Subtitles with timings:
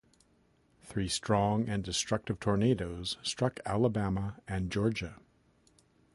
[0.81, 5.19] Three strong and destructive tornadoes struck Alabama and Georgia.